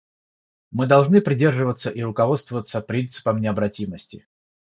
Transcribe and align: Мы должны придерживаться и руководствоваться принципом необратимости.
Мы 0.71 0.87
должны 0.87 1.21
придерживаться 1.21 1.91
и 1.91 2.01
руководствоваться 2.01 2.81
принципом 2.81 3.39
необратимости. 3.39 4.25